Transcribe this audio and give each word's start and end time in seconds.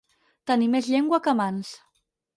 Tenir 0.51 0.69
més 0.77 0.89
llengua 0.95 1.19
que 1.29 1.37
mans. 1.43 1.75